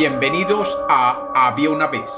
[0.00, 2.10] Bienvenidos a Había una vez.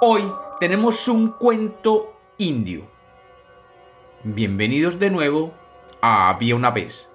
[0.00, 0.22] Hoy
[0.60, 2.88] tenemos un cuento indio.
[4.22, 5.52] Bienvenidos de nuevo
[6.00, 7.10] a Había una vez.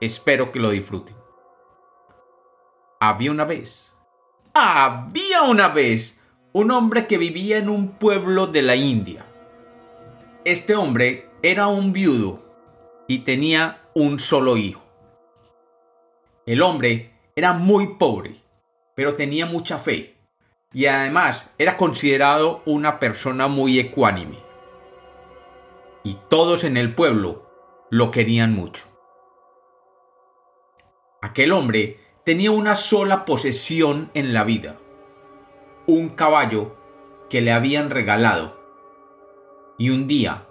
[0.00, 1.14] Espero que lo disfruten.
[2.98, 3.94] Había una vez.
[4.52, 6.18] Había una vez
[6.52, 9.24] un hombre que vivía en un pueblo de la India.
[10.44, 12.42] Este hombre era un viudo
[13.06, 14.82] y tenía un solo hijo.
[16.46, 18.34] El hombre era muy pobre,
[19.00, 20.18] pero tenía mucha fe
[20.74, 24.44] y además era considerado una persona muy ecuánime.
[26.04, 27.50] Y todos en el pueblo
[27.88, 28.84] lo querían mucho.
[31.22, 34.76] Aquel hombre tenía una sola posesión en la vida,
[35.86, 36.76] un caballo
[37.30, 38.60] que le habían regalado.
[39.78, 40.46] Y un día,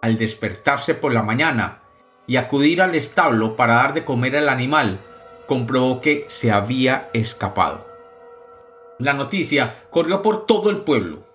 [0.00, 1.82] al despertarse por la mañana
[2.26, 5.04] y acudir al establo para dar de comer al animal,
[5.46, 7.89] comprobó que se había escapado.
[9.00, 11.26] La noticia corrió por todo el pueblo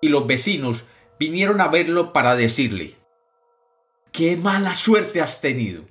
[0.00, 0.84] y los vecinos
[1.18, 2.96] vinieron a verlo para decirle
[4.10, 5.84] ¡Qué mala suerte has tenido!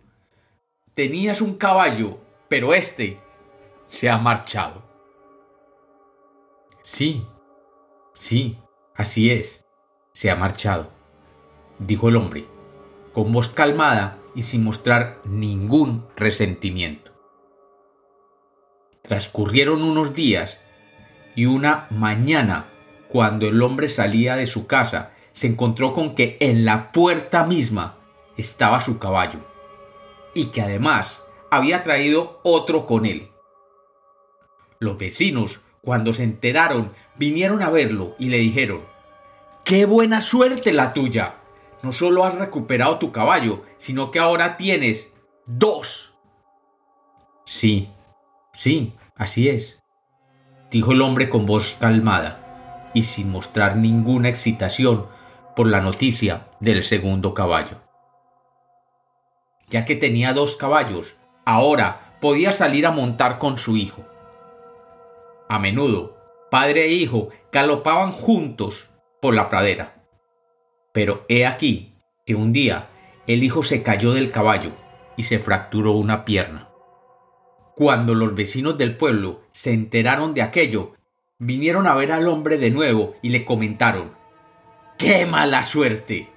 [0.95, 2.17] Tenías un caballo,
[2.49, 3.21] pero este
[3.89, 4.81] se ha marchado.
[6.81, 7.23] Sí,
[8.15, 8.57] sí,
[8.95, 9.63] así es,
[10.13, 10.89] se ha marchado,
[11.77, 12.47] dijo el hombre,
[13.13, 17.11] con voz calmada y sin mostrar ningún resentimiento.
[19.03, 20.59] Transcurrieron unos días
[21.35, 22.67] y una mañana,
[23.07, 27.97] cuando el hombre salía de su casa, se encontró con que en la puerta misma
[28.37, 29.39] estaba su caballo,
[30.33, 33.29] y que además había traído otro con él.
[34.79, 38.81] Los vecinos, cuando se enteraron, vinieron a verlo y le dijeron
[39.65, 41.35] ¡Qué buena suerte la tuya!
[41.81, 45.13] No solo has recuperado tu caballo, sino que ahora tienes
[45.45, 46.13] dos.
[47.45, 47.89] Sí,
[48.59, 49.81] Sí, así es,
[50.71, 55.07] dijo el hombre con voz calmada y sin mostrar ninguna excitación
[55.55, 57.81] por la noticia del segundo caballo.
[59.69, 61.15] Ya que tenía dos caballos,
[61.45, 64.05] ahora podía salir a montar con su hijo.
[65.47, 66.17] A menudo,
[66.49, 68.89] padre e hijo galopaban juntos
[69.21, 70.03] por la pradera.
[70.93, 72.87] Pero he aquí que un día
[73.27, 74.71] el hijo se cayó del caballo
[75.17, 76.68] y se fracturó una pierna.
[77.79, 80.97] Cuando los vecinos del pueblo se enteraron de aquello,
[81.37, 84.11] vinieron a ver al hombre de nuevo y le comentaron
[84.97, 86.27] ¡Qué mala suerte!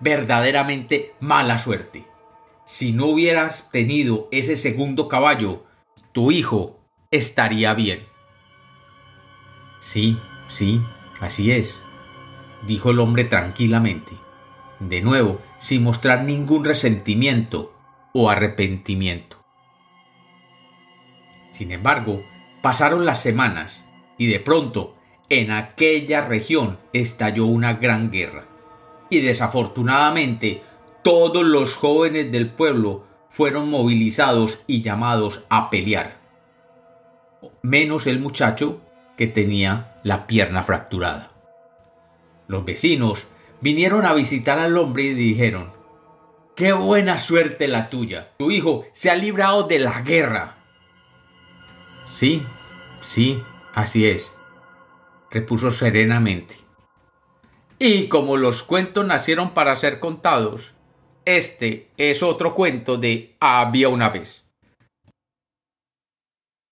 [0.00, 2.04] Verdaderamente mala suerte.
[2.66, 5.64] Si no hubieras tenido ese segundo caballo,
[6.12, 6.78] tu hijo
[7.10, 8.04] estaría bien.
[9.80, 10.82] Sí, sí,
[11.22, 11.80] así es,
[12.66, 14.12] dijo el hombre tranquilamente,
[14.78, 17.72] de nuevo sin mostrar ningún resentimiento
[18.12, 19.41] o arrepentimiento.
[21.52, 22.22] Sin embargo,
[22.60, 23.84] pasaron las semanas
[24.18, 24.96] y de pronto
[25.28, 28.46] en aquella región estalló una gran guerra.
[29.08, 30.62] Y desafortunadamente
[31.02, 36.18] todos los jóvenes del pueblo fueron movilizados y llamados a pelear.
[37.62, 38.80] Menos el muchacho
[39.16, 41.32] que tenía la pierna fracturada.
[42.46, 43.24] Los vecinos
[43.60, 45.72] vinieron a visitar al hombre y dijeron,
[46.54, 48.32] ¡Qué buena suerte la tuya!
[48.36, 50.58] Tu hijo se ha librado de la guerra.
[52.04, 52.46] Sí,
[53.00, 53.42] sí,
[53.74, 54.32] así es,
[55.30, 56.56] repuso serenamente.
[57.78, 60.74] Y como los cuentos nacieron para ser contados,
[61.24, 64.44] este es otro cuento de Había una vez.